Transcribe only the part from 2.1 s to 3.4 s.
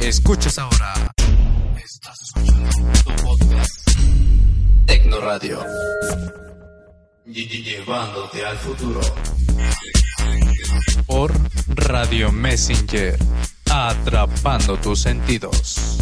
escuchando tu